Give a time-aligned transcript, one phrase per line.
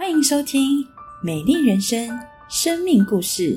[0.00, 0.82] 欢迎收听
[1.22, 2.08] 《美丽人生》
[2.48, 3.54] 生命故事。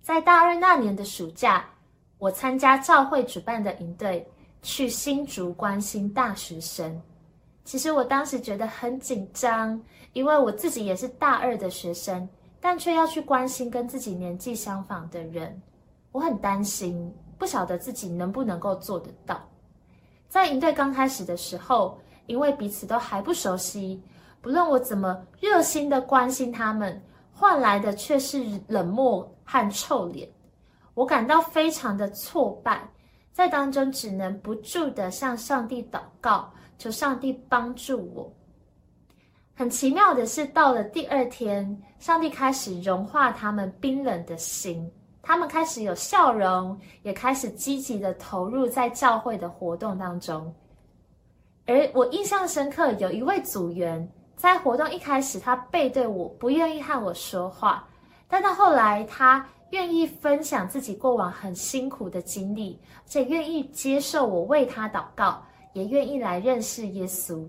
[0.00, 1.68] 在大二那年的暑假，
[2.16, 4.24] 我参加教会主办的营队，
[4.62, 7.02] 去新竹关心大学生。
[7.64, 9.82] 其实我当时觉得很紧张，
[10.12, 12.28] 因为我自己也是大二的学生，
[12.60, 15.60] 但却要去关心跟自己年纪相仿的人，
[16.12, 19.40] 我很担心，不晓得自己能不能够做得到。
[20.28, 24.02] 在营队刚开始的时候，因为彼此都还不熟悉，
[24.40, 27.02] 不论我怎么热心的关心他们，
[27.32, 30.28] 换来的却是冷漠和臭脸，
[30.94, 32.88] 我感到非常的挫败，
[33.32, 36.50] 在当中只能不住的向上帝祷告。
[36.76, 38.30] 求上帝帮助我。
[39.54, 44.90] 很奇妙的是，到了第二天，上帝开始融化他们冰冷的心，
[45.24, 50.54] 他们开始有笑容，也开始积极的投入在教会的活动当中。
[51.66, 57.88] 而我印象深刻，有一位组员在活动一开始，他背对我，不愿意和我说话，
[58.28, 65.42] 但到后来，他愿意分享自己过往很辛苦的经历，且愿意接受我为他祷告。
[65.72, 67.44] 也愿意来认识耶稣，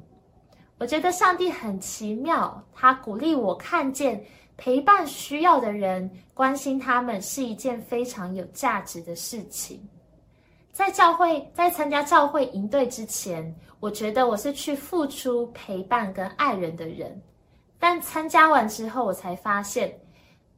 [0.79, 4.19] 我觉得上帝很奇妙，他鼓励我看见
[4.57, 9.87] 陪伴需要的人，关心他们是一件非常有价值的事情。
[10.71, 17.21] 在教会，在参加教会营队之前，我觉得我是去付出陪伴跟爱人的人，
[17.79, 19.97] 但参加完之后，我才发现，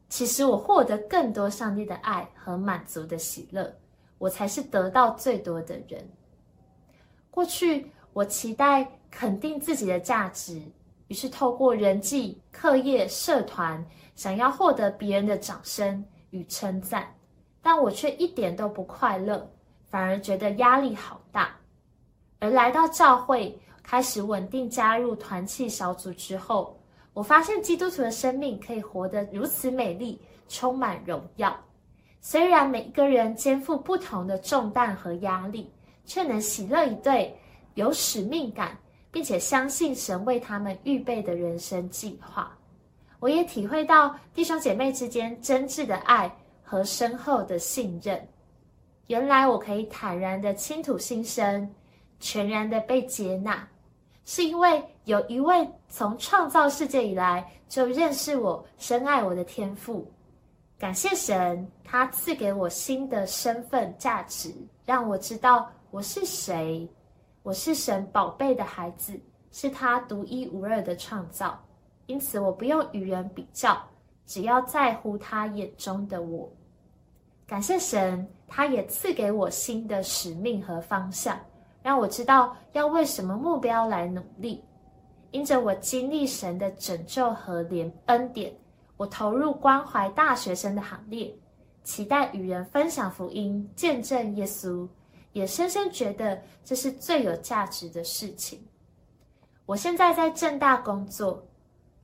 [0.10, 3.72] 其实我获得更多上帝的爱和满足的喜乐，
[4.18, 6.08] 我才是得到最多的人。
[7.30, 10.60] 过去，我期待肯定自己的价值，
[11.08, 17.14] 于是透过人际、课业、社团，想要获得别人的掌声与称赞，
[17.62, 19.50] 但我却一点都不快乐，
[19.90, 21.56] 反而觉得压力好大。
[22.40, 26.80] 而来到教会，开始稳定加入团契小组之后，
[27.14, 31.58] 我发现基督徒的生命可以活得如此美丽，充满荣耀。
[32.22, 35.72] 虽然每一个人肩负不同的重担和压力。
[36.10, 37.38] 却能喜乐以对
[37.74, 38.80] 有使命感，
[39.18, 42.56] 并且相信神为他们预备的人生计划。
[43.20, 48.28] 我也体会到弟兄姐妹之间真挚的爱和深厚的信任。
[49.08, 51.68] 原来我可以坦然的倾吐心声，
[52.20, 53.68] 全然的被接纳，
[54.24, 60.08] 是因为有一位从创造世界以来就认识我、深爱我的天赋。
[60.78, 64.54] 感谢神，他赐给我新的身份价值，
[64.86, 65.68] 让我知道。
[65.90, 66.88] 我是谁？
[67.48, 69.18] 我是神宝贝的孩子，
[69.54, 71.58] 是他独一无二的创造，
[72.06, 73.82] 因此我不用与人比较，
[74.26, 76.52] 只要在乎他眼中的我。
[77.46, 81.40] 感谢神，他也赐给我新的使命和方向，
[81.82, 84.62] 让我知道要为什么目标来努力。
[85.32, 88.54] 因着我经历神的拯救和怜恩典，
[88.98, 91.34] 我投入关怀大学生的行列，
[91.86, 94.86] 期待与人分享福音，见证耶稣。
[95.38, 98.60] 也深深觉得这是最有价值的事情。
[99.68, 101.46] 我现在在正大工作，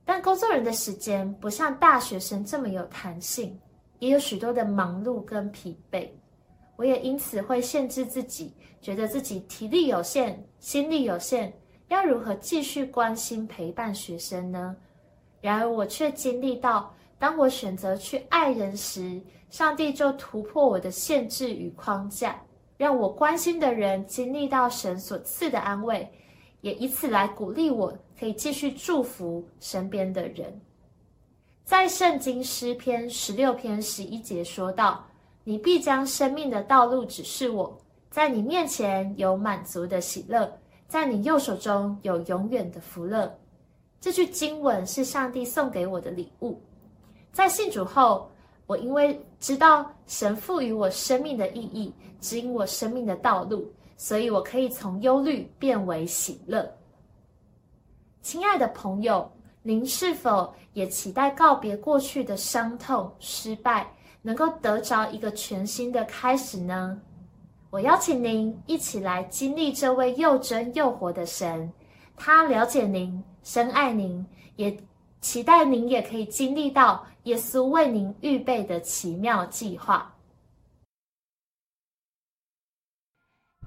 [0.04, 3.58] 但工作人的时间不像大学生这么有弹性，
[3.98, 6.08] 也有许多的忙碌跟疲惫。
[6.76, 11.52] 我也因此会限制自己，觉得自己体力有限、心力有限，
[11.88, 14.76] 要如何继续关心陪伴学生呢？
[15.40, 19.20] 然而我却经历到，当我选择去爱人时，
[19.50, 22.40] 上帝就突破我的限制与框架。
[22.76, 26.10] 让我关心的人经历到神所赐的安慰，
[26.60, 30.60] 也以此来鼓励我，可以继续祝福身边的人。
[31.64, 35.06] 在圣经诗篇十六篇十一节说道
[35.44, 37.78] ：“你必将生命的道路指示我，
[38.10, 40.52] 在你面前有满足的喜乐，
[40.88, 43.32] 在你右手中有永远的福乐。”
[44.00, 46.60] 这句经文是上帝送给我的礼物。
[47.32, 48.28] 在信主后。
[48.66, 56.66] 我因为知道神赋予我生命的意义，指引我生命的道路，所以我可以从忧虑变为喜乐。
[58.22, 59.30] 亲爱的朋友，
[59.62, 63.86] 您是否也期待告别过去的伤痛、失败，
[64.22, 66.98] 能够得着一个全新的开始呢？
[67.68, 71.70] 我邀请您一起来经历这位又真又活的神，
[72.16, 74.24] 他了解您，深爱您，
[74.56, 74.74] 也。
[75.24, 80.14] 期待您也可以经历到耶稣为您预备的奇妙计划。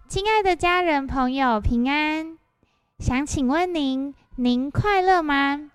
[0.07, 2.37] 亲爱的家人朋友，平安！
[2.99, 5.71] 想请问您，您快乐吗？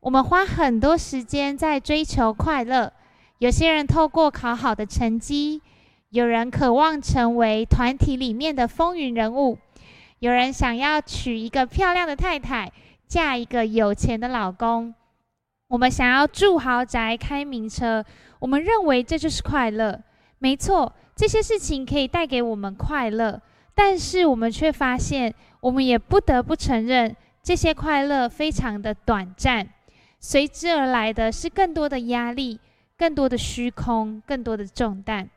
[0.00, 2.92] 我们花很多时间在追求快乐，
[3.38, 5.62] 有些人透过考好的成绩，
[6.08, 9.58] 有人渴望成为团体里面的风云人物，
[10.18, 12.72] 有人想要娶一个漂亮的太太，
[13.06, 14.92] 嫁一个有钱的老公。
[15.68, 18.04] 我们想要住豪宅、开名车，
[18.38, 19.98] 我们认为这就是快乐。
[20.38, 23.40] 没错，这些事情可以带给我们快乐，
[23.74, 29.66] 但是我们却发现，我们也不得不承认，这些快乐非常的短暂，
[30.20, 32.60] 随之而来的是更多的压力、
[32.98, 35.28] 更多的虚空、更多的重担。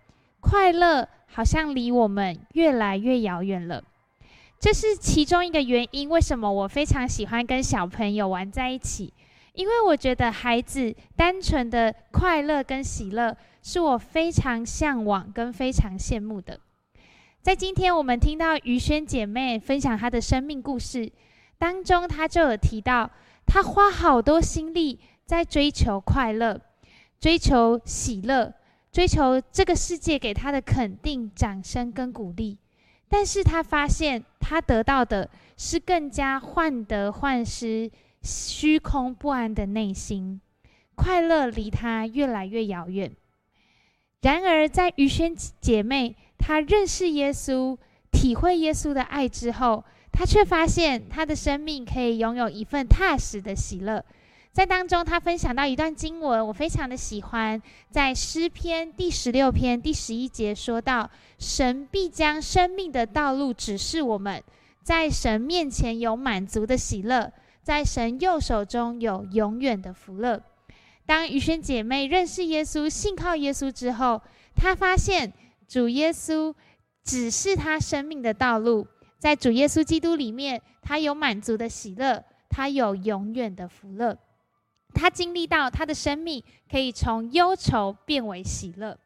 [0.41, 3.81] 快乐好像离我们越来越遥远了。
[4.59, 9.13] 这是其中一个原因，为什么我非常喜欢跟小朋友玩在一起。
[9.57, 16.59] 因为我觉得孩子单纯的快乐跟喜乐，是我非常向往跟非常羡慕的。
[17.41, 21.11] 在今天我们听到于轩姐妹分享她的生命故事
[21.57, 23.09] 当中，她就有提到，
[23.47, 26.61] 她花好多心力在追求快乐、
[27.19, 28.53] 追求喜乐、
[28.91, 32.59] 追求这个世界给她的肯定、掌声跟鼓励，
[33.09, 35.27] 但是她发现，她得到的
[35.57, 37.89] 是更加患得患失。
[38.27, 40.41] 虚空不安的内心，
[40.95, 43.09] 快乐离他越来越遥远。
[44.21, 47.77] 然而，在于轩姐妹她认识耶稣、
[48.11, 54.03] 体会耶稣的爱之后，她却发现她的生命可以拥有一份踏实的喜乐。
[54.51, 61.09] 在当中，她分享到一段经文，我非常的喜欢，在诗篇第十六篇第十一节说到
[61.39, 64.43] ：“神必将生命的道路指示我们，
[64.81, 67.31] 在神面前有满足的喜乐。”
[67.67, 70.41] 在神右手中有永远的福乐。
[71.05, 74.21] 当于轩姐妹认识耶稣、信靠耶稣之后，
[74.55, 75.33] 她发现
[75.67, 76.55] 主耶稣
[77.03, 78.87] 只是她生命的道路。
[79.19, 84.17] 在主耶稣基督里面，她有满足的喜乐，她有永远的福乐。
[84.93, 86.41] 她经历到她的生命
[86.71, 88.97] 可以从忧愁变为喜乐。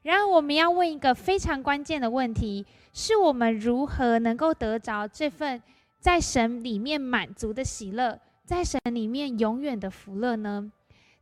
[0.00, 2.64] 然而，我们要问一个非常关键的问题：
[2.94, 5.62] 是我们如何能够得着这份？
[5.98, 10.70] 在神里面满足的喜乐，在神里面永远的福乐呢？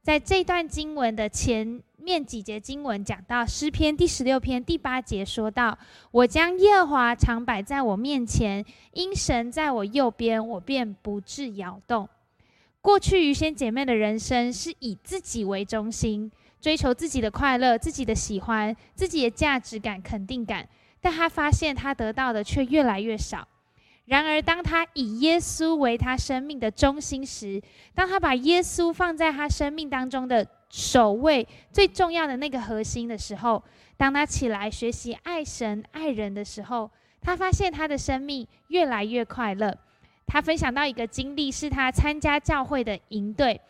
[0.03, 5.77] 在这段经文的前面几节经文讲到诗篇第十六篇第八节说到
[6.13, 12.09] ：“我将耶和华常摆在我面前，因神在我右边，我便不致摇动。”
[12.81, 16.31] 过去于仙姐妹的人生是以自己为中心，
[16.61, 20.69] 追求自己的快乐、自己的喜欢、自己的价值感、肯定感，
[21.01, 23.49] 但她发现她得到的却越来越少。
[24.07, 27.61] 然而，当他以耶稣为他生命的中心时，
[27.93, 33.63] 当他把耶稣放在他生命当中的首位、最重要的那个核心的时候，
[33.97, 36.89] 当他起来学习爱神、爱人的时候，
[37.21, 39.77] 他发现他的生命越来越快乐。
[40.25, 43.61] 他分享到一个经历，是他参加教会的营队，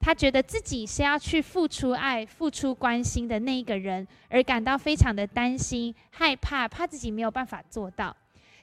[0.00, 8.16] 他觉得自己是要去付出爱、付出关心的那一个人，而感到非常的担心、害怕，怕自己没有办法做到。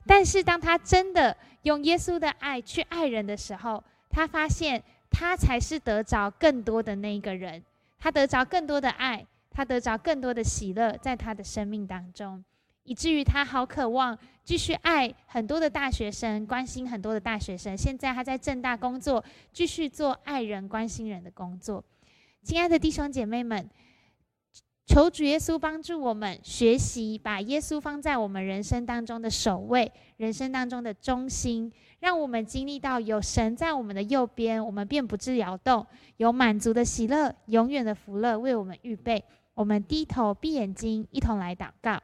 [0.05, 7.63] 但是，当他真的用耶稣的爱去爱人的时候，他发现他才是得着更多的那一个人。
[7.99, 12.43] 他得着更多的爱，他得着更多的喜乐，在他的生命当中，
[12.83, 17.77] 以至于他好渴望继续爱很多的大学生，关心很多的大学生。
[17.77, 21.83] 现在他在正大工作，继续做爱人、关心人的工作。
[22.41, 23.69] 亲爱的弟兄姐妹们。
[24.89, 35.85] 求主耶稣帮助我们学习，把耶稣放在我们人生当中的首位，人生当中的中心，让我们经历到有神在我们的右边，我们便不致摇动，
[36.17, 39.23] 有满足的喜乐，永远的福乐为我们预备。
[39.53, 42.01] 我们低头闭眼睛，一同来祷告。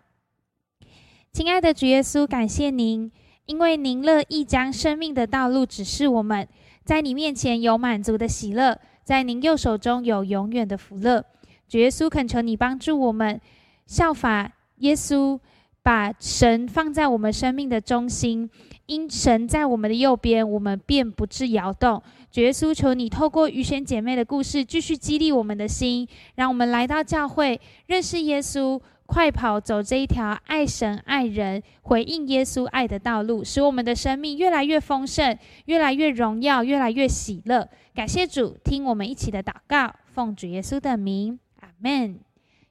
[1.33, 3.11] 亲爱的主耶稣，感谢您，
[3.47, 6.47] 因为您乐意将生命的道路指示我们，
[6.83, 11.25] 在你面前有满足的喜乐，在您右手中有永远的福乐。
[11.67, 13.39] 主耶稣，恳求你帮助我们
[13.85, 15.39] 效法耶稣，
[15.81, 18.49] 把神放在我们生命的中心。
[18.87, 21.99] 因神在我们的右边，我们便不致摇动。
[22.29, 37.67] 主耶稣，求你透过余弦姐妹的故事，继续激励我们的心，让我们来到教会，认识耶稣，快跑走这一条爱神爱人、回应耶稣爱的道路，使我们的生命越来越丰盛，越来越荣耀，越来越喜乐。
[37.95, 41.39] 感谢主，听我们一起的祷告，奉主耶稣的名。
[41.85, 42.21] Man，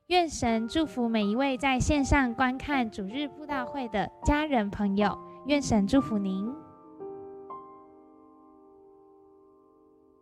[0.09, 5.16] 愿神祝福每一位在线上观看主日布道会的家人朋友。
[5.47, 6.52] 愿神祝福您。